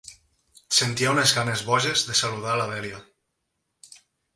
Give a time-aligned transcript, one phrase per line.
[0.77, 3.07] Sentia unes ganes boges de saludar la Dèlia.